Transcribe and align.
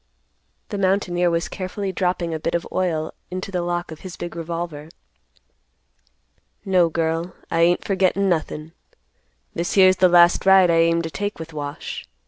The 0.69 0.79
mountaineer 0.79 1.29
was 1.29 1.47
carefully 1.47 1.91
dropping 1.91 2.33
a 2.33 2.39
bit 2.39 2.55
of 2.55 2.67
oil 2.71 3.13
into 3.29 3.51
the 3.51 3.61
lock 3.61 3.91
of 3.91 3.99
his 3.99 4.17
big 4.17 4.35
revolver. 4.35 4.89
"No, 6.65 6.89
girl, 6.89 7.35
I 7.51 7.61
ain't 7.61 7.85
forgettin' 7.85 8.27
nothin'. 8.27 8.71
This 9.53 9.73
here's 9.75 9.97
the 9.97 10.09
last 10.09 10.43
ride 10.43 10.71
I 10.71 10.77
aim 10.77 11.03
to 11.03 11.11
take 11.11 11.37
with 11.37 11.53
Wash. 11.53 12.07